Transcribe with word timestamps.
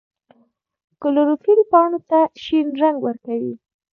کلوروفیل 1.01 1.59
پاڼو 1.71 1.99
ته 2.09 2.19
شین 2.43 2.67
رنګ 2.81 2.97
ورکوي 3.07 3.53